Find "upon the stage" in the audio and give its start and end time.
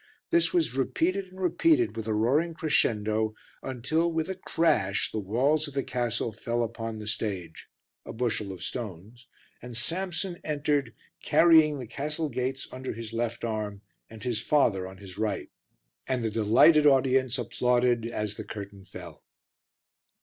6.63-7.67